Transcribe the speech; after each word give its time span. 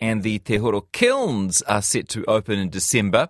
and 0.00 0.22
the 0.22 0.38
Te 0.38 0.56
Horo 0.56 0.82
kilns 0.92 1.62
are 1.62 1.82
set 1.82 2.08
to 2.10 2.24
open 2.26 2.58
in 2.58 2.70
December. 2.70 3.28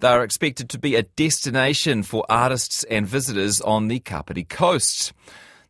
They 0.00 0.08
are 0.08 0.24
expected 0.24 0.70
to 0.70 0.78
be 0.78 0.94
a 0.94 1.02
destination 1.02 2.02
for 2.02 2.24
artists 2.28 2.84
and 2.84 3.06
visitors 3.06 3.60
on 3.60 3.88
the 3.88 4.00
Kapiti 4.00 4.44
coast. 4.44 5.12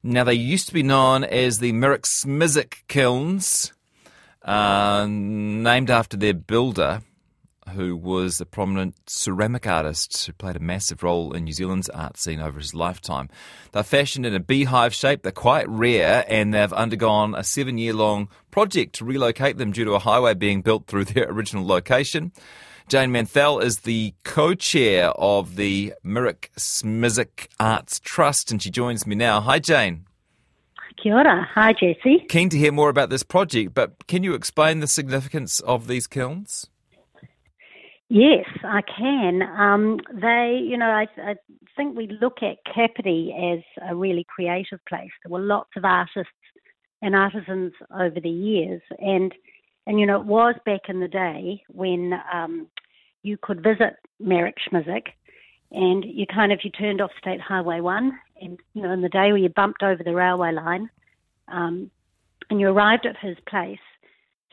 Now, 0.02 0.24
they 0.24 0.34
used 0.34 0.68
to 0.68 0.74
be 0.74 0.82
known 0.82 1.24
as 1.24 1.58
the 1.58 1.72
Mirek 1.72 2.02
Smíšek 2.02 2.86
kilns, 2.88 3.72
uh, 4.42 5.06
named 5.08 5.90
after 5.90 6.16
their 6.16 6.32
builder, 6.32 7.02
who 7.68 7.96
was 7.96 8.40
a 8.40 8.46
prominent 8.46 8.94
ceramic 9.06 9.66
artist 9.66 10.26
who 10.26 10.32
played 10.32 10.56
a 10.56 10.60
massive 10.60 11.02
role 11.02 11.32
in 11.32 11.44
New 11.44 11.52
Zealand's 11.52 11.88
art 11.90 12.16
scene 12.16 12.40
over 12.40 12.58
his 12.58 12.74
lifetime. 12.74 13.28
They're 13.72 13.82
fashioned 13.82 14.26
in 14.26 14.34
a 14.34 14.40
beehive 14.40 14.94
shape, 14.94 15.22
they're 15.22 15.32
quite 15.32 15.68
rare, 15.68 16.24
and 16.28 16.52
they've 16.52 16.72
undergone 16.72 17.34
a 17.34 17.44
seven 17.44 17.78
year 17.78 17.92
long 17.92 18.28
project 18.50 18.94
to 18.96 19.04
relocate 19.04 19.58
them 19.58 19.72
due 19.72 19.84
to 19.84 19.92
a 19.92 19.98
highway 19.98 20.34
being 20.34 20.62
built 20.62 20.86
through 20.86 21.04
their 21.06 21.30
original 21.30 21.66
location. 21.66 22.32
Jane 22.88 23.12
Manthel 23.12 23.62
is 23.62 23.80
the 23.80 24.14
co 24.24 24.54
chair 24.54 25.10
of 25.10 25.54
the 25.54 25.94
Mirek 26.04 26.50
Smíšek 26.58 27.46
Arts 27.60 28.00
Trust, 28.00 28.50
and 28.50 28.60
she 28.60 28.70
joins 28.70 29.06
me 29.06 29.14
now. 29.14 29.40
Hi, 29.40 29.60
Jane. 29.60 30.06
Kia 31.00 31.14
ora. 31.14 31.48
Hi, 31.54 31.72
Jesse. 31.72 32.26
Keen 32.28 32.48
to 32.48 32.58
hear 32.58 32.72
more 32.72 32.88
about 32.88 33.08
this 33.08 33.22
project, 33.22 33.74
but 33.74 34.06
can 34.08 34.24
you 34.24 34.34
explain 34.34 34.80
the 34.80 34.88
significance 34.88 35.60
of 35.60 35.86
these 35.86 36.06
kilns? 36.06 36.66
Yes, 38.12 38.44
I 38.64 38.82
can. 38.82 39.40
Um, 39.40 40.00
they, 40.12 40.60
you 40.60 40.76
know, 40.76 40.86
I, 40.90 41.06
I, 41.16 41.36
think 41.76 41.96
we 41.96 42.08
look 42.20 42.38
at 42.42 42.56
Kapiti 42.74 43.32
as 43.32 43.60
a 43.88 43.94
really 43.94 44.26
creative 44.28 44.80
place. 44.88 45.12
There 45.22 45.30
were 45.30 45.38
lots 45.46 45.70
of 45.76 45.84
artists 45.84 46.32
and 47.02 47.14
artisans 47.14 47.72
over 47.94 48.18
the 48.20 48.28
years, 48.28 48.82
and 48.98 49.32
and 49.86 50.00
you 50.00 50.06
know, 50.06 50.20
it 50.20 50.26
was 50.26 50.56
back 50.66 50.88
in 50.88 50.98
the 50.98 51.06
day 51.06 51.62
when 51.68 52.14
um, 52.34 52.66
you 53.22 53.38
could 53.40 53.62
visit 53.62 53.94
Mirek 54.20 54.54
Smíšek, 54.68 55.04
and 55.70 56.04
you 56.04 56.26
kind 56.26 56.50
of 56.50 56.58
you 56.64 56.70
turned 56.70 57.00
off 57.00 57.12
State 57.20 57.40
Highway 57.40 57.78
One, 57.78 58.10
and 58.40 58.58
you 58.74 58.82
know, 58.82 58.92
in 58.92 59.02
the 59.02 59.08
day 59.08 59.30
where 59.30 59.36
you 59.36 59.50
bumped 59.50 59.84
over 59.84 60.02
the 60.02 60.14
railway 60.14 60.50
line, 60.50 60.90
um, 61.46 61.92
and 62.50 62.58
you 62.58 62.70
arrived 62.70 63.06
at 63.06 63.16
his 63.24 63.36
place 63.48 63.78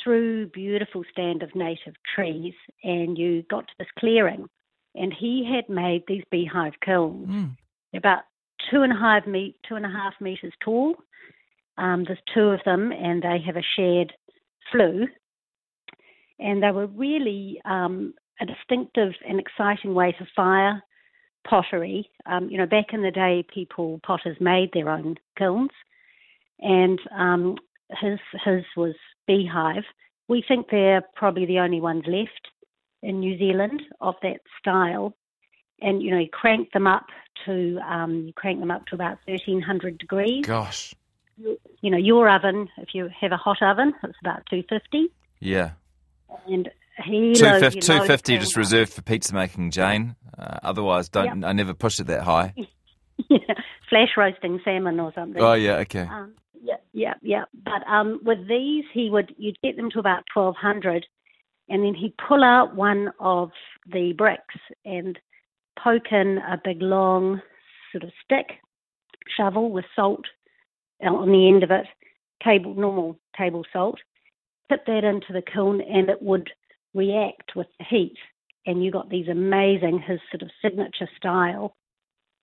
through 0.03 0.47
beautiful 0.47 1.03
stand 1.11 1.43
of 1.43 1.55
native 1.55 1.95
trees 2.15 2.53
and 2.83 3.17
you 3.17 3.43
got 3.49 3.67
to 3.67 3.73
this 3.79 3.87
clearing 3.99 4.47
and 4.95 5.13
he 5.13 5.49
had 5.49 5.73
made 5.73 6.03
these 6.07 6.23
beehive 6.31 6.73
kilns 6.83 7.27
mm. 7.27 7.55
about 7.95 8.23
two 8.69 8.81
and 8.81 8.93
a 8.93 8.95
half 8.95 9.25
me- 9.27 9.55
two 9.67 9.75
and 9.75 9.85
a 9.85 9.89
half 9.89 10.13
meters 10.19 10.53
tall. 10.63 10.95
Um, 11.77 12.05
there's 12.05 12.19
two 12.33 12.49
of 12.49 12.59
them 12.65 12.91
and 12.91 13.21
they 13.21 13.37
have 13.45 13.55
a 13.55 13.63
shared 13.75 14.13
flue 14.71 15.07
and 16.39 16.61
they 16.61 16.71
were 16.71 16.87
really 16.87 17.61
um, 17.65 18.13
a 18.39 18.45
distinctive 18.45 19.13
and 19.27 19.39
exciting 19.39 19.93
way 19.93 20.11
to 20.13 20.27
fire 20.35 20.81
pottery. 21.47 22.09
Um, 22.25 22.49
you 22.49 22.57
know, 22.57 22.65
back 22.65 22.87
in 22.93 23.01
the 23.01 23.11
day, 23.11 23.45
people 23.53 23.99
potters 24.05 24.37
made 24.39 24.69
their 24.73 24.89
own 24.89 25.15
kilns, 25.37 25.71
and 26.59 26.99
um, 27.15 27.55
his 28.01 28.19
his 28.45 28.63
was 28.75 28.95
beehive. 29.27 29.83
We 30.27 30.43
think 30.45 30.67
they're 30.69 31.03
probably 31.15 31.45
the 31.45 31.59
only 31.59 31.81
ones 31.81 32.03
left 32.07 32.47
in 33.01 33.19
New 33.19 33.37
Zealand 33.37 33.81
of 34.01 34.15
that 34.21 34.41
style. 34.59 35.15
And 35.81 36.01
you 36.01 36.11
know, 36.11 36.19
you 36.19 36.29
crank 36.31 36.71
them 36.71 36.87
up 36.87 37.05
to 37.45 37.79
um, 37.87 38.23
you 38.27 38.33
crank 38.33 38.59
them 38.59 38.71
up 38.71 38.87
to 38.87 38.95
about 38.95 39.19
thirteen 39.27 39.61
hundred 39.61 39.99
degrees. 39.99 40.45
Gosh. 40.45 40.93
You 41.37 41.91
know, 41.91 41.97
your 41.97 42.27
oven, 42.27 42.67
if 42.77 42.95
you 42.95 43.09
have 43.19 43.31
a 43.31 43.37
hot 43.37 43.61
oven, 43.61 43.93
it's 44.03 44.17
about 44.21 44.43
two 44.49 44.63
fifty. 44.67 45.11
Yeah. 45.39 45.71
And 46.47 46.69
he 47.05 47.33
250, 47.35 47.81
250 47.81 48.37
just 48.39 48.57
reserved 48.57 48.91
for 48.91 49.01
pizza 49.01 49.33
making, 49.33 49.71
Jane. 49.71 50.15
Uh, 50.37 50.57
otherwise, 50.63 51.09
don't 51.09 51.41
yep. 51.41 51.49
I 51.49 51.53
never 51.53 51.73
push 51.73 51.99
it 51.99 52.07
that 52.07 52.23
high. 52.23 52.53
yeah, 53.29 53.37
flash 53.89 54.09
roasting 54.17 54.59
salmon 54.63 54.99
or 54.99 55.13
something. 55.13 55.41
Oh 55.41 55.53
yeah, 55.53 55.77
okay. 55.77 56.01
Um, 56.01 56.33
yeah, 56.97 57.13
yeah. 57.21 57.43
But 57.63 57.87
um, 57.87 58.19
with 58.23 58.47
these, 58.47 58.83
he 58.91 59.11
would 59.11 59.31
you'd 59.37 59.61
get 59.61 59.77
them 59.77 59.91
to 59.91 59.99
about 59.99 60.23
twelve 60.33 60.55
hundred, 60.55 61.05
and 61.69 61.83
then 61.83 61.93
he'd 61.93 62.15
pull 62.27 62.43
out 62.43 62.75
one 62.75 63.11
of 63.19 63.51
the 63.85 64.13
bricks 64.17 64.55
and 64.83 65.17
poke 65.81 66.11
in 66.11 66.39
a 66.39 66.59
big 66.63 66.81
long 66.81 67.39
sort 67.91 68.03
of 68.03 68.09
stick 68.25 68.47
shovel 69.37 69.69
with 69.69 69.85
salt 69.95 70.25
on 71.03 71.31
the 71.31 71.47
end 71.47 71.61
of 71.61 71.69
it, 71.69 71.85
table 72.43 72.73
normal 72.73 73.19
table 73.37 73.63
salt. 73.71 73.99
Put 74.67 74.79
that 74.87 75.03
into 75.03 75.33
the 75.33 75.43
kiln, 75.43 75.81
and 75.81 76.09
it 76.09 76.23
would 76.23 76.49
react 76.95 77.55
with 77.55 77.67
the 77.77 77.85
heat, 77.87 78.17
and 78.65 78.83
you 78.83 78.89
got 78.89 79.11
these 79.11 79.27
amazing 79.27 79.99
his 79.99 80.19
sort 80.31 80.41
of 80.41 80.49
signature 80.63 81.07
style, 81.15 81.75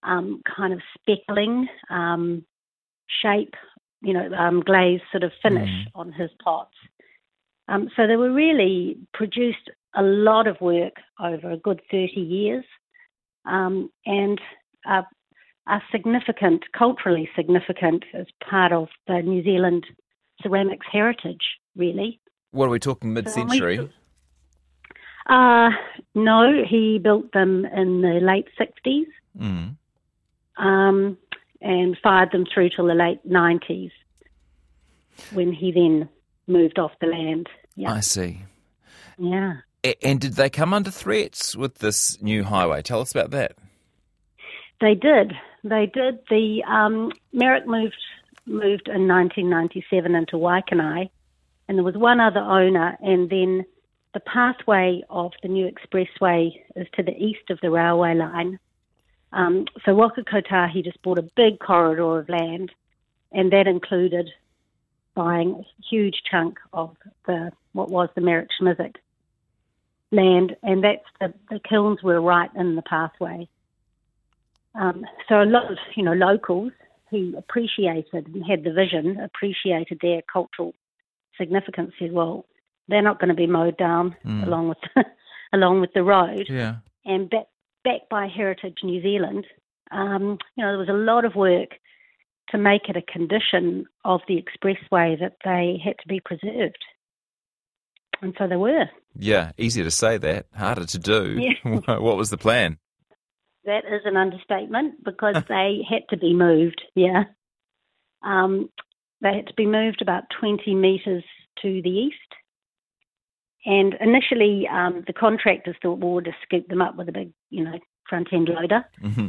um, 0.04 0.42
kind 0.56 0.72
of 0.72 0.80
speckling 1.00 1.66
um, 1.90 2.44
shape 3.20 3.54
you 4.04 4.12
know, 4.12 4.30
um, 4.34 4.60
glaze 4.60 5.00
sort 5.10 5.22
of 5.22 5.32
finish 5.42 5.68
mm. 5.68 5.86
on 5.94 6.12
his 6.12 6.30
pots. 6.42 6.74
Um, 7.68 7.88
so 7.96 8.06
they 8.06 8.16
were 8.16 8.32
really 8.32 8.98
produced 9.14 9.70
a 9.94 10.02
lot 10.02 10.46
of 10.46 10.60
work 10.60 10.94
over 11.18 11.50
a 11.50 11.56
good 11.56 11.80
30 11.90 12.20
years 12.20 12.64
um, 13.46 13.90
and 14.04 14.40
are, 14.86 15.06
are, 15.66 15.82
significant, 15.90 16.64
culturally 16.76 17.28
significant 17.34 18.04
as 18.12 18.26
part 18.48 18.72
of 18.72 18.88
the 19.06 19.22
New 19.22 19.42
Zealand 19.42 19.86
ceramics 20.42 20.86
heritage, 20.92 21.42
really. 21.76 22.20
What 22.50 22.66
are 22.66 22.70
we 22.70 22.78
talking 22.78 23.14
mid 23.14 23.28
century? 23.30 23.90
uh, 25.28 25.70
no, 26.14 26.62
he 26.68 26.98
built 27.02 27.32
them 27.32 27.64
in 27.64 28.02
the 28.02 28.20
late 28.20 28.48
60s. 28.60 29.06
Mm. 29.38 29.76
Um, 30.56 31.18
and 31.64 31.96
fired 32.02 32.30
them 32.30 32.44
through 32.52 32.68
till 32.68 32.86
the 32.86 32.94
late 32.94 33.26
90s 33.26 33.90
when 35.32 35.52
he 35.52 35.72
then 35.72 36.08
moved 36.46 36.78
off 36.78 36.92
the 37.00 37.06
land. 37.06 37.48
Yeah. 37.74 37.92
I 37.92 38.00
see. 38.00 38.42
Yeah. 39.18 39.56
And 40.02 40.20
did 40.20 40.34
they 40.34 40.50
come 40.50 40.74
under 40.74 40.90
threats 40.90 41.56
with 41.56 41.78
this 41.78 42.20
new 42.22 42.44
highway? 42.44 42.82
Tell 42.82 43.00
us 43.00 43.10
about 43.10 43.30
that. 43.30 43.56
They 44.80 44.94
did. 44.94 45.32
They 45.62 45.90
did. 45.92 46.18
The 46.28 46.62
um, 46.68 47.12
Mirek 47.34 47.66
moved 47.66 47.96
moved 48.46 48.88
in 48.88 49.08
1997 49.08 50.14
into 50.14 50.36
Waikanae, 50.36 51.08
and 51.66 51.78
there 51.78 51.84
was 51.84 51.96
one 51.96 52.20
other 52.20 52.40
owner, 52.40 52.96
and 53.00 53.30
then 53.30 53.64
the 54.12 54.20
pathway 54.20 55.02
of 55.08 55.32
the 55.42 55.48
new 55.48 55.66
expressway 55.66 56.50
is 56.76 56.86
to 56.94 57.02
the 57.02 57.16
east 57.16 57.48
of 57.48 57.58
the 57.62 57.70
railway 57.70 58.14
line, 58.14 58.58
um, 59.34 59.66
so 59.84 59.94
Waka 59.94 60.22
Kotahi 60.22 60.84
just 60.84 61.02
bought 61.02 61.18
a 61.18 61.28
big 61.36 61.58
corridor 61.58 62.20
of 62.20 62.28
land, 62.28 62.70
and 63.32 63.52
that 63.52 63.66
included 63.66 64.30
buying 65.14 65.56
a 65.60 65.84
huge 65.90 66.22
chunk 66.30 66.58
of 66.72 66.96
the 67.26 67.50
what 67.72 67.90
was 67.90 68.08
the 68.14 68.20
Mirek 68.20 68.46
Smíšek 68.60 68.94
land, 70.12 70.56
and 70.62 70.84
that's 70.84 71.04
the, 71.20 71.34
the 71.50 71.60
kilns 71.68 72.00
were 72.02 72.20
right 72.20 72.50
in 72.54 72.76
the 72.76 72.82
pathway. 72.82 73.48
Um, 74.76 75.04
so 75.28 75.42
a 75.42 75.44
lot 75.44 75.70
of 75.70 75.78
you 75.96 76.04
know 76.04 76.12
locals 76.12 76.72
who 77.10 77.34
appreciated 77.36 78.28
and 78.28 78.44
had 78.48 78.62
the 78.62 78.72
vision, 78.72 79.18
appreciated 79.18 79.98
their 80.00 80.22
cultural 80.32 80.74
significance, 81.36 81.92
said, 81.98 82.12
"Well, 82.12 82.46
they're 82.86 83.02
not 83.02 83.18
going 83.18 83.30
to 83.30 83.34
be 83.34 83.48
mowed 83.48 83.76
down 83.76 84.14
mm. 84.24 84.46
along 84.46 84.68
with 84.68 84.78
along 85.52 85.80
with 85.80 85.92
the 85.92 86.04
road." 86.04 86.46
Yeah. 86.48 86.76
And 87.04 87.28
back 87.28 87.48
backed 87.84 88.08
by 88.10 88.26
Heritage 88.26 88.78
New 88.82 89.02
Zealand, 89.02 89.46
um, 89.90 90.38
you 90.56 90.64
know, 90.64 90.70
there 90.70 90.78
was 90.78 90.88
a 90.88 90.92
lot 90.92 91.24
of 91.24 91.34
work 91.34 91.70
to 92.50 92.58
make 92.58 92.88
it 92.88 92.96
a 92.96 93.12
condition 93.12 93.86
of 94.04 94.20
the 94.28 94.36
expressway 94.36 95.18
that 95.18 95.36
they 95.44 95.80
had 95.82 95.96
to 96.00 96.08
be 96.08 96.20
preserved. 96.20 96.78
And 98.20 98.34
so 98.38 98.46
they 98.48 98.56
were. 98.56 98.86
Yeah, 99.16 99.52
easier 99.58 99.84
to 99.84 99.90
say 99.90 100.18
that, 100.18 100.46
harder 100.54 100.86
to 100.86 100.98
do. 100.98 101.38
Yeah. 101.40 101.80
what 101.98 102.16
was 102.16 102.30
the 102.30 102.38
plan? 102.38 102.78
That 103.64 103.84
is 103.86 104.02
an 104.04 104.16
understatement 104.16 105.04
because 105.04 105.36
they 105.48 105.80
had 105.88 106.02
to 106.10 106.16
be 106.16 106.34
moved, 106.34 106.82
yeah. 106.94 107.24
Um, 108.22 108.70
they 109.20 109.34
had 109.34 109.46
to 109.48 109.54
be 109.54 109.66
moved 109.66 110.02
about 110.02 110.24
20 110.38 110.74
metres 110.74 111.24
to 111.62 111.82
the 111.82 111.88
east. 111.88 112.16
And 113.66 113.94
initially, 114.00 114.68
um, 114.70 115.04
the 115.06 115.12
contractors 115.12 115.76
thought, 115.80 115.98
well, 115.98 116.14
we'll 116.14 116.24
just 116.24 116.36
scoop 116.42 116.68
them 116.68 116.82
up 116.82 116.96
with 116.96 117.08
a 117.08 117.12
big, 117.12 117.32
you 117.50 117.64
know, 117.64 117.78
front 118.08 118.28
end 118.32 118.48
loader. 118.48 118.84
Mm-hmm. 119.02 119.28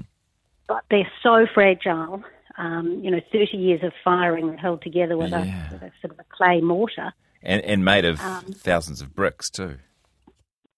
But 0.67 0.83
they're 0.89 1.11
so 1.23 1.45
fragile. 1.53 2.23
Um, 2.57 2.99
you 3.03 3.11
know, 3.11 3.21
30 3.31 3.57
years 3.57 3.81
of 3.83 3.91
firing 4.03 4.57
held 4.57 4.81
together 4.81 5.17
with, 5.17 5.31
yeah. 5.31 5.69
a, 5.69 5.73
with 5.73 5.81
a, 5.83 5.91
sort 6.01 6.13
of 6.13 6.19
a 6.19 6.25
clay 6.35 6.61
mortar. 6.61 7.13
And, 7.41 7.61
and 7.63 7.85
made 7.85 8.05
of 8.05 8.19
um, 8.21 8.45
thousands 8.45 9.01
of 9.01 9.13
bricks 9.13 9.49
too. 9.49 9.77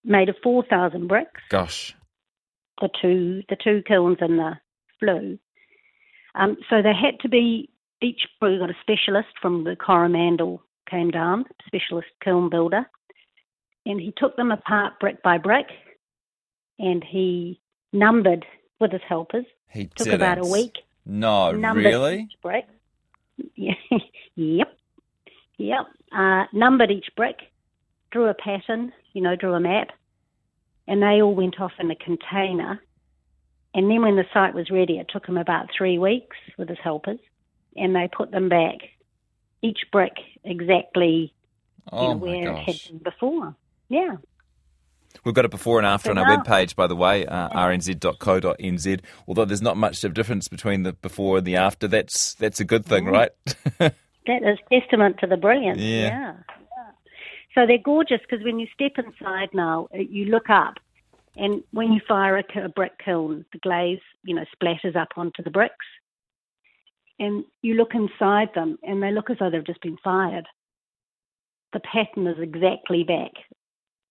Made 0.03 0.29
of 0.29 0.35
4,000 0.43 1.07
bricks. 1.07 1.41
Gosh. 1.49 1.95
The 2.81 2.89
two, 3.01 3.43
the 3.49 3.57
two 3.61 3.81
kilns 3.87 4.17
and 4.21 4.37
the 4.37 4.53
flue. 4.99 5.39
Um, 6.35 6.57
so 6.69 6.81
they 6.81 6.93
had 6.93 7.19
to 7.21 7.29
be, 7.29 7.69
each 8.01 8.21
we 8.41 8.59
got 8.59 8.69
a 8.69 8.75
specialist 8.81 9.29
from 9.41 9.63
the 9.63 9.75
Coromandel 9.75 10.61
came 10.89 11.09
down, 11.09 11.45
specialist 11.67 12.07
kiln 12.23 12.49
builder 12.49 12.85
and 13.87 14.01
he 14.01 14.13
took 14.17 14.35
them 14.35 14.51
apart 14.51 14.99
brick 14.99 15.23
by 15.23 15.37
brick, 15.37 15.67
and 16.77 17.03
he 17.03 17.59
numbered 17.93 18.45
with 18.79 18.91
his 18.91 19.01
helpers. 19.07 19.45
He 19.71 19.85
Took 19.85 20.05
didn't. 20.05 20.15
about 20.15 20.37
a 20.39 20.45
week. 20.45 20.73
No, 21.05 21.51
numbered 21.51 21.85
really? 21.85 22.27
each 22.29 22.41
brick. 22.41 22.65
Yep. 24.39 24.67
Yep. 25.57 25.85
Uh, 26.15 26.43
numbered 26.53 26.91
each 26.91 27.07
brick, 27.15 27.37
drew 28.11 28.27
a 28.27 28.35
pattern, 28.35 28.93
you 29.13 29.21
know, 29.21 29.35
drew 29.35 29.53
a 29.55 29.59
map, 29.59 29.87
and 30.87 31.01
they 31.01 31.23
all 31.23 31.33
went 31.33 31.59
off 31.59 31.71
in 31.79 31.89
a 31.89 31.95
container. 31.95 32.79
And 33.73 33.89
then 33.89 34.03
when 34.03 34.15
the 34.15 34.25
site 34.31 34.53
was 34.53 34.69
ready, 34.69 34.99
it 34.99 35.07
took 35.09 35.25
him 35.25 35.37
about 35.37 35.69
three 35.75 35.97
weeks 35.97 36.37
with 36.57 36.69
his 36.69 36.77
helpers, 36.83 37.17
and 37.75 37.95
they 37.95 38.07
put 38.15 38.29
them 38.29 38.47
back, 38.47 38.75
each 39.63 39.79
brick 39.91 40.13
exactly 40.43 41.33
you 41.91 41.97
Oh 41.97 42.13
know, 42.13 42.19
my 42.19 42.21
where 42.27 42.51
it 42.51 42.57
had 42.59 42.79
been 42.89 42.97
before. 42.99 43.55
Yeah. 43.89 44.17
We've 45.23 45.33
got 45.33 45.45
a 45.45 45.49
before 45.49 45.77
and 45.79 45.87
after 45.87 46.11
on 46.11 46.17
our 46.17 46.25
Wow. 46.27 46.43
webpage, 46.43 46.75
by 46.75 46.87
the 46.87 46.95
way, 46.95 47.25
uh, 47.25 47.49
rnz.co.nz. 47.49 49.01
Although 49.27 49.45
there's 49.45 49.61
not 49.61 49.75
much 49.77 50.03
of 50.03 50.13
difference 50.13 50.47
between 50.47 50.83
the 50.83 50.93
before 50.93 51.39
and 51.39 51.47
the 51.47 51.55
after, 51.55 51.87
that's 51.87 52.35
that's 52.35 52.59
a 52.59 52.65
good 52.65 52.85
thing, 52.85 53.05
Mm. 53.05 53.11
right? 53.11 53.31
That 54.27 54.43
is 54.43 54.59
testament 54.69 55.19
to 55.21 55.27
the 55.27 55.37
brilliance. 55.37 55.79
Yeah. 55.79 56.01
Yeah. 56.09 56.33
yeah. 56.77 56.91
So 57.55 57.65
they're 57.65 57.77
gorgeous 57.83 58.19
because 58.29 58.43
when 58.43 58.59
you 58.59 58.67
step 58.73 58.91
inside 58.97 59.49
now, 59.53 59.87
uh, 59.93 59.99
you 59.99 60.25
look 60.25 60.49
up, 60.49 60.75
and 61.37 61.63
when 61.71 61.93
you 61.93 62.01
fire 62.05 62.37
a, 62.37 62.65
a 62.65 62.67
brick 62.69 62.99
kiln, 63.03 63.45
the 63.53 63.59
glaze, 63.59 64.01
you 64.23 64.35
know, 64.35 64.43
splatters 64.61 64.97
up 64.97 65.09
onto 65.15 65.41
the 65.43 65.49
bricks. 65.49 65.85
And 67.19 67.45
you 67.61 67.75
look 67.75 67.95
inside 67.95 68.49
them, 68.53 68.77
and 68.83 69.01
they 69.01 69.11
look 69.11 69.29
as 69.29 69.37
though 69.39 69.49
they've 69.49 69.65
just 69.65 69.81
been 69.81 69.97
fired. 70.03 70.45
The 71.73 71.79
pattern 71.79 72.27
is 72.27 72.37
exactly 72.39 73.03
back 73.03 73.31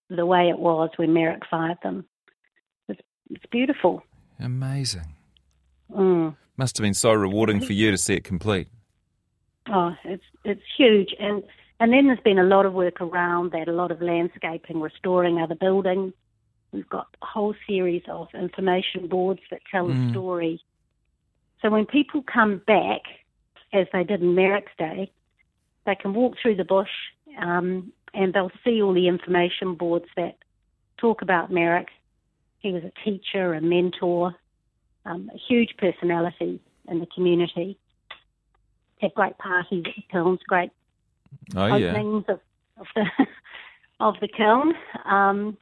the 0.09 0.25
way 0.25 0.49
it 0.49 0.59
was 0.59 0.89
when 0.97 1.09
Mirek 1.09 1.41
fired 1.49 1.77
them. 1.83 2.05
It's, 2.87 3.01
it's 3.29 3.45
beautiful. 3.51 4.03
Amazing. 4.39 5.15
Mm. 5.91 6.35
Must 6.57 6.77
have 6.77 6.83
been 6.83 6.93
so 6.93 7.13
rewarding 7.13 7.61
for 7.61 7.73
you 7.73 7.91
to 7.91 7.97
see 7.97 8.15
it 8.15 8.23
complete. 8.23 8.67
Oh, 9.69 9.93
it's 10.05 10.23
it's 10.43 10.61
huge, 10.77 11.13
and 11.19 11.43
and 11.79 11.91
then 11.91 12.07
there's 12.07 12.19
been 12.21 12.39
a 12.39 12.43
lot 12.43 12.65
of 12.65 12.73
work 12.73 13.01
around 13.01 13.51
that, 13.51 13.67
a 13.67 13.71
lot 13.73 13.91
of 13.91 14.01
landscaping, 14.01 14.79
restoring 14.79 15.39
other 15.39 15.55
buildings. 15.55 16.13
We've 16.71 16.87
got 16.89 17.07
a 17.21 17.25
whole 17.25 17.53
series 17.67 18.03
of 18.09 18.27
information 18.33 19.07
boards 19.07 19.41
that 19.51 19.61
tell 19.71 19.87
Mm. 19.87 20.07
the 20.07 20.11
story. 20.13 20.61
So 21.61 21.69
when 21.69 21.85
people 21.85 22.23
come 22.23 22.61
back, 22.65 23.01
as 23.73 23.87
they 23.93 24.03
did 24.03 24.21
in 24.21 24.35
Mirek's 24.35 24.75
day, 24.77 25.11
they 25.85 25.95
can 25.95 26.13
walk 26.13 26.35
through 26.41 26.55
the 26.55 26.65
bush 26.65 26.89
um, 27.39 27.91
and 28.13 28.33
they'll 28.33 28.51
see 28.63 28.81
all 28.81 28.93
the 28.93 29.07
information 29.07 29.75
boards 29.75 30.07
that 30.15 30.37
talk 30.97 31.21
about 31.21 31.51
Mirek. 31.51 31.87
He 32.59 32.71
was 32.71 32.83
a 32.83 32.91
teacher, 33.03 33.53
a 33.53 33.61
mentor, 33.61 34.35
um, 35.05 35.29
a 35.33 35.37
huge 35.37 35.75
personality 35.77 36.59
in 36.87 36.99
the 36.99 37.07
community 37.13 37.77
had 39.01 39.13
great 39.13 39.37
parties 39.37 39.83
at 39.85 39.95
the 39.95 40.03
kilns, 40.11 40.39
great 40.47 40.71
Oh 41.55 41.75
yeah. 41.75 41.91
openings 41.91 42.25
of, 42.27 42.39
of 42.77 42.87
the 42.95 43.05
of 43.99 44.15
the 44.21 44.27
kiln. 44.27 44.73
Um, 45.05 45.57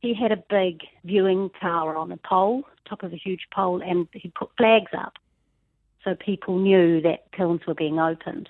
he 0.00 0.14
had 0.14 0.32
a 0.32 0.42
big 0.48 0.80
viewing 1.04 1.50
tower 1.60 1.96
on 1.96 2.10
a 2.10 2.16
pole, 2.16 2.64
top 2.88 3.02
of 3.02 3.12
a 3.12 3.16
huge 3.16 3.46
pole, 3.54 3.82
and 3.82 4.08
he 4.12 4.32
put 4.34 4.50
flags 4.56 4.90
up 4.96 5.14
so 6.04 6.14
people 6.14 6.58
knew 6.58 7.02
that 7.02 7.30
kilns 7.32 7.60
were 7.66 7.74
being 7.74 7.98
opened. 7.98 8.48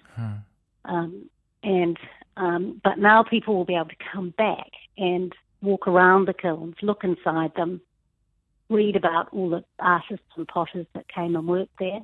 Um, 0.84 1.28
and 1.62 1.98
um, 2.40 2.80
but 2.82 2.98
now 2.98 3.22
people 3.22 3.54
will 3.54 3.64
be 3.64 3.74
able 3.74 3.90
to 3.90 4.04
come 4.12 4.30
back 4.36 4.70
and 4.96 5.32
walk 5.62 5.86
around 5.86 6.26
the 6.26 6.32
kilns, 6.32 6.74
look 6.82 7.04
inside 7.04 7.52
them, 7.54 7.80
read 8.70 8.96
about 8.96 9.28
all 9.32 9.50
the 9.50 9.64
artists 9.78 10.24
and 10.36 10.48
potters 10.48 10.86
that 10.94 11.06
came 11.08 11.36
and 11.36 11.46
worked 11.46 11.78
there, 11.78 12.00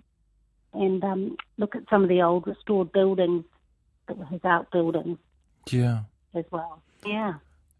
and 0.74 1.02
um, 1.02 1.36
look 1.56 1.74
at 1.74 1.82
some 1.88 2.02
of 2.02 2.08
the 2.08 2.20
old 2.20 2.46
restored 2.46 2.92
buildings, 2.92 3.44
that 4.08 4.18
were 4.18 4.26
his 4.26 4.44
outbuildings 4.44 5.18
Yeah. 5.70 6.00
as 6.34 6.44
well. 6.50 6.82
Yeah. 7.04 7.34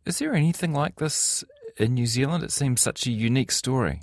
Is 0.07 0.19
there 0.19 0.35
anything 0.35 0.73
like 0.73 0.97
this 0.97 1.45
in 1.77 1.95
New 1.95 2.07
Zealand? 2.07 2.43
It 2.43 2.53
seems 2.53 2.81
such 2.81 3.07
a 3.07 3.11
unique 3.11 3.53
story. 3.53 4.01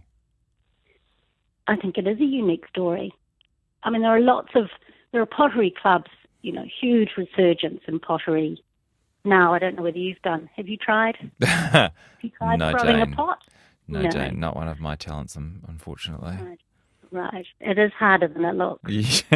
I 1.67 1.75
think 1.75 1.97
it 1.97 2.07
is 2.07 2.19
a 2.19 2.25
unique 2.25 2.67
story. 2.67 3.13
I 3.83 3.89
mean, 3.89 4.01
there 4.01 4.15
are 4.15 4.21
lots 4.21 4.49
of 4.55 4.69
there 5.11 5.21
are 5.21 5.25
pottery 5.25 5.73
clubs. 5.81 6.11
You 6.43 6.51
know, 6.51 6.65
huge 6.81 7.09
resurgence 7.17 7.81
in 7.87 7.99
pottery. 7.99 8.61
Now, 9.25 9.53
I 9.53 9.59
don't 9.59 9.75
know 9.77 9.83
whether 9.83 9.97
you've 9.97 10.21
done. 10.21 10.49
Have 10.55 10.67
you 10.67 10.77
tried? 10.77 11.15
no, 11.39 11.47
Have 11.47 11.91
you 12.21 12.29
tried 12.37 12.59
No, 12.59 12.71
throwing 12.71 12.97
Jane. 12.97 13.13
a 13.13 13.15
pot? 13.15 13.39
No. 13.87 14.09
Jane, 14.09 14.39
not 14.39 14.55
one 14.55 14.67
of 14.67 14.79
my 14.79 14.95
talents, 14.95 15.35
um, 15.37 15.61
unfortunately. 15.67 16.35
Right. 16.39 16.59
Right. 17.11 17.45
It 17.59 17.77
is 17.77 17.91
harder 17.97 18.27
than 18.27 18.43
it 18.45 18.55
looks. 18.55 19.23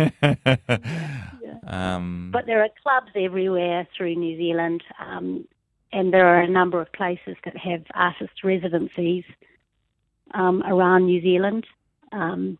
Yeah. 1.42 1.96
Um, 1.96 2.30
But 2.34 2.46
there 2.46 2.62
are 2.62 2.70
clubs 2.84 3.12
everywhere 3.16 3.88
through 3.96 4.16
New 4.16 4.36
Zealand, 4.38 4.84
um, 5.00 5.46
and 5.94 6.14
there 6.14 6.28
are 6.28 6.42
a 6.42 6.48
number 6.50 6.82
of 6.82 6.92
places 6.92 7.38
that 7.46 7.56
have 7.56 7.84
artist 7.94 8.44
residencies 8.44 9.24
um, 10.34 10.62
around 10.64 11.06
New 11.06 11.22
Zealand, 11.22 11.66
um, 12.12 12.58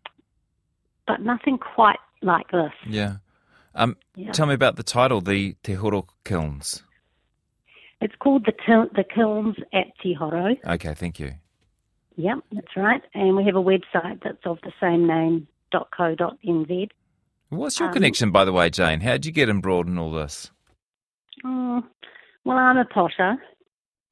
but 1.06 1.20
nothing 1.20 1.58
quite 1.58 1.98
like 2.22 2.50
this. 2.50 2.72
yeah. 2.86 3.16
Um, 3.74 3.96
Yeah. 4.16 4.32
Tell 4.32 4.46
me 4.46 4.54
about 4.54 4.76
the 4.76 4.82
title, 4.82 5.20
the 5.20 5.54
Te 5.62 5.74
Horo 5.74 6.06
Kilns. 6.24 6.82
It's 8.00 8.14
called 8.16 8.44
the 8.46 8.52
Til- 8.66 8.88
the 8.94 9.04
Kilns 9.04 9.56
at 9.72 9.86
Te 10.02 10.14
Horo. 10.14 10.56
Okay, 10.64 10.94
thank 10.94 11.18
you. 11.20 11.32
Yep, 12.16 12.38
that's 12.52 12.76
right. 12.76 13.02
And 13.14 13.36
we 13.36 13.44
have 13.44 13.54
a 13.56 13.62
website 13.62 14.22
that's 14.22 14.44
of 14.44 14.58
the 14.62 14.72
same 14.80 15.06
name, 15.06 15.46
.co.nz. 15.72 16.90
What's 17.50 17.78
your 17.78 17.88
Um, 17.88 17.94
connection, 17.94 18.30
by 18.30 18.44
the 18.44 18.52
way, 18.52 18.70
Jane? 18.70 19.00
How 19.00 19.12
did 19.12 19.26
you 19.26 19.32
get 19.32 19.48
embroiled 19.48 19.86
in 19.86 19.98
all 19.98 20.12
this? 20.12 20.50
Oh, 21.44 21.82
well, 22.44 22.58
I'm 22.58 22.76
a 22.76 22.84
potter, 22.84 23.36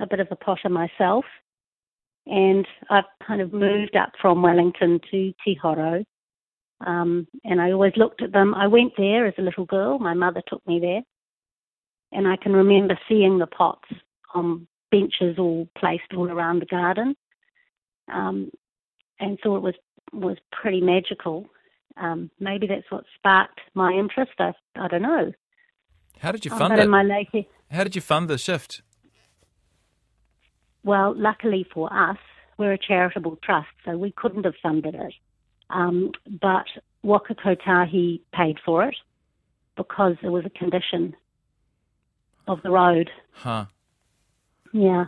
a 0.01 0.07
bit 0.07 0.21
of 0.21 0.29
a 0.31 0.37
potter 0.37 0.69
myself, 0.69 1.25
and 2.27 2.67
I've 2.91 3.05
kind 3.27 3.41
of 3.41 3.53
moved 3.53 3.97
up 3.97 4.13
from 4.21 4.43
Wellington 4.43 5.01
to 5.11 5.33
Te 5.45 5.55
Horo. 5.61 6.05
Um, 6.85 7.27
and 7.45 7.61
I 7.61 7.73
always 7.73 7.93
looked 7.97 8.23
at 8.23 8.33
them. 8.33 8.55
I 8.55 8.67
went 8.67 8.93
there 8.97 9.27
as 9.27 9.35
a 9.39 9.43
little 9.43 9.65
girl. 9.65 9.99
My 9.99 10.15
mother 10.15 10.43
took 10.47 10.67
me 10.67 10.79
there. 10.81 11.03
And 12.13 12.29
I 12.29 12.37
can 12.37 12.53
remember 12.53 12.99
seeing 13.09 13.39
the 13.39 13.47
pots 13.47 13.89
on 14.35 14.67
benches 14.91 15.39
all 15.39 15.69
placed 15.79 16.13
all 16.17 16.31
around 16.31 16.61
the 16.61 16.67
garden. 16.67 17.17
Um, 18.13 18.51
and 19.19 19.39
thought 19.43 19.57
it 19.57 19.63
was, 19.63 19.75
was 20.13 20.37
pretty 20.53 20.81
magical. 20.81 21.47
Um, 21.97 22.31
maybe 22.39 22.67
that's 22.67 22.91
what 22.91 23.05
sparked 23.15 23.61
my 23.75 23.93
interest. 23.93 24.33
I, 24.39 24.53
I 24.77 24.89
don't 24.89 25.03
know. 25.03 25.33
How 26.21 26.33
did 26.33 26.45
you 26.45 26.51
Oh, 26.55 26.59
fund 26.59 26.73
but 26.73 26.79
it? 26.79 26.85
in 26.85 26.91
my 26.91 27.03
How 27.71 27.85
did 27.85 27.95
you 27.95 28.03
fund 28.03 28.29
the 28.29 28.39
shift? 28.39 28.83
well, 30.85 31.15
luckily 31.17 31.67
for 31.75 31.93
us, 31.93 32.19
we're 32.59 32.73
a 32.73 32.79
charitable 32.79 33.37
trust, 33.43 33.69
so 33.85 33.99
we 33.99 34.13
couldn't 34.17 34.45
have 34.45 34.55
funded 34.63 34.95
it. 34.95 35.15
Um, 35.71 36.13
but 36.41 36.67
Waka 37.03 37.35
Kotahi 37.35 38.21
paid 38.33 38.59
for 38.65 38.85
it 38.85 38.97
because 39.77 40.17
there 40.23 40.33
was 40.33 40.45
a 40.45 40.51
condition 40.51 41.15
of 42.49 42.63
the 42.63 42.71
road. 42.71 43.11
Huh. 43.33 43.67
Yeah. 44.73 45.07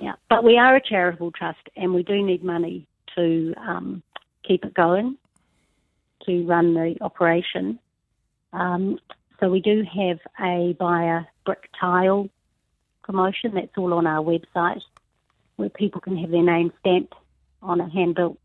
Yeah. 0.00 0.14
But 0.28 0.44
we 0.44 0.58
are 0.58 0.76
a 0.76 0.80
charitable 0.80 1.32
trust 1.32 1.60
and 1.76 1.94
we 1.94 2.02
do 2.02 2.22
need 2.24 2.42
money 2.42 2.86
to 3.16 3.54
um, 3.56 4.02
keep 4.46 4.64
it 4.64 4.74
going, 4.74 5.16
to 6.26 6.46
run 6.46 6.74
the 6.74 6.96
operation. 7.00 7.78
Um, 8.52 8.98
so 9.38 9.48
we 9.48 9.60
do 9.60 9.84
have 9.84 10.18
a 10.40 10.74
buyer 10.78 11.26
brick 11.44 11.68
tile 11.78 12.28
promotion 13.02 13.52
that's 13.54 13.76
all 13.76 13.94
on 13.94 14.06
our 14.06 14.22
website 14.22 14.82
where 15.56 15.68
people 15.68 16.00
can 16.00 16.16
have 16.16 16.30
their 16.30 16.42
name 16.42 16.72
stamped 16.80 17.14
on 17.62 17.80
a 17.80 17.88
hand 17.88 18.14
built 18.14 18.38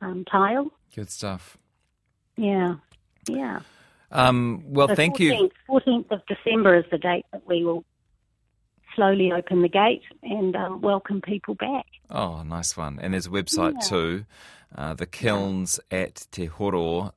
um, 0.00 0.24
tile. 0.30 0.70
Good 0.94 1.10
stuff. 1.10 1.56
Yeah. 2.36 2.76
Yeah. 3.26 3.60
Um, 4.12 4.62
well, 4.66 4.88
So 4.88 4.94
thank 4.96 5.16
14th, 5.18 5.40
you. 5.40 5.50
14th 5.68 6.10
of 6.10 6.20
December 6.26 6.76
is 6.78 6.84
the 6.90 6.98
date 6.98 7.26
that 7.32 7.46
we 7.46 7.64
will 7.64 7.84
slowly 8.96 9.30
open 9.32 9.62
the 9.62 9.68
gate 9.68 10.02
and 10.22 10.56
um, 10.56 10.80
welcome 10.80 11.20
people 11.20 11.54
back. 11.54 11.86
Oh, 12.10 12.42
nice 12.42 12.76
one. 12.76 12.98
And 13.00 13.14
there's 13.14 13.26
a 13.26 13.30
website 13.30 13.74
Yeah. 13.82 13.88
too, 13.88 14.24
uh, 14.74 14.94
the 14.94 15.06
kilns 15.06 15.78
at 15.92 16.14
tehoro.co.nz. 16.32 17.12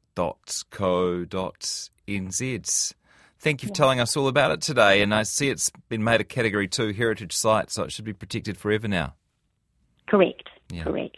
Thank 3.39 3.61
you 3.63 3.67
for 3.67 3.73
telling 3.75 3.99
us 3.99 4.15
all 4.15 4.27
about 4.29 4.51
it 4.51 4.61
today. 4.61 5.01
And 5.01 5.13
I 5.13 5.23
see 5.23 5.49
it's 5.49 5.69
been 5.89 6.03
made 6.03 6.21
a 6.21 6.23
Category 6.23 6.67
2 6.67 6.93
heritage 6.93 7.35
site, 7.35 7.71
so 7.71 7.83
it 7.83 7.91
should 7.91 8.05
be 8.05 8.13
protected 8.13 8.55
forever 8.57 8.87
now. 8.87 9.15
Correct. 10.07 10.47
Yeah. 10.71 10.83
Correct. 10.83 11.17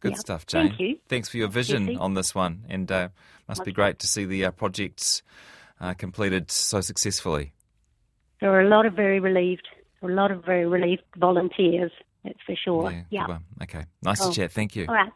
Good 0.00 0.12
Yeah. 0.12 0.18
stuff, 0.18 0.46
Jane. 0.46 0.68
Thank 0.68 0.80
you. 0.80 0.98
Thanks 1.08 1.28
for 1.28 1.36
your 1.36 1.48
vision 1.48 1.86
Jesse. 1.86 1.98
on 1.98 2.14
this 2.14 2.34
one. 2.34 2.64
And 2.68 2.90
uh, 2.90 3.08
must 3.48 3.64
be 3.64 3.72
great 3.72 3.98
to 4.00 4.06
see 4.06 4.24
the 4.24 4.46
uh, 4.46 4.50
projects 4.50 5.22
uh, 5.80 5.94
completed 5.94 6.50
so 6.50 6.80
successfully. 6.80 7.52
There 8.40 8.50
were 8.50 8.60
a 8.60 8.68
lot 8.68 8.86
of 8.86 8.94
very 8.94 9.20
relieved 9.20 9.68
A 10.02 10.06
lot 10.06 10.30
of 10.30 10.44
very 10.44 10.66
relief 10.66 11.00
volunteers, 11.18 11.92
that's 12.24 12.38
for 12.46 12.56
sure. 12.56 12.90
Yeah. 13.10 13.26
Yeah. 13.28 13.38
Okay. 13.62 13.84
Nice 14.02 14.20
Cool. 14.20 14.32
to 14.32 14.36
chat. 14.40 14.52
Thank 14.52 14.74
you. 14.76 14.86
All 14.88 14.94
right. 14.94 15.12